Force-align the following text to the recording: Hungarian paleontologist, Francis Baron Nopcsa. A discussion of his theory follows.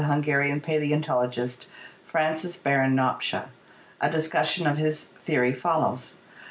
Hungarian 0.05 0.61
paleontologist, 0.61 1.67
Francis 2.03 2.57
Baron 2.57 2.95
Nopcsa. 2.95 3.49
A 4.01 4.09
discussion 4.09 4.65
of 4.65 4.77
his 4.77 5.03
theory 5.03 5.53
follows. 5.53 6.15